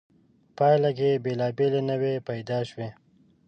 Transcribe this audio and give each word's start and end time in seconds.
په 0.43 0.51
پایله 0.57 0.89
کې 0.97 1.21
بېلابېلې 1.23 1.81
نوعې 1.89 2.15
پیدا 2.29 2.59
شوې. 2.69 2.89